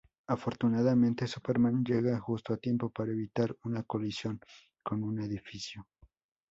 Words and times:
Afortunadamente, 0.29 1.27
Superman 1.27 1.83
llega 1.83 2.19
justo 2.19 2.55
a 2.55 2.57
tiempo 2.57 2.89
para 2.89 3.11
evitar 3.11 3.55
una 3.65 3.83
colisión 3.83 4.41
con 4.81 5.03
un 5.03 5.19
edificio. 5.21 5.85